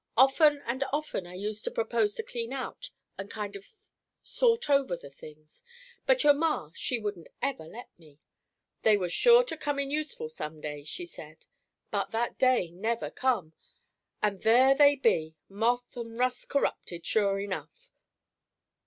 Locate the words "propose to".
1.69-2.23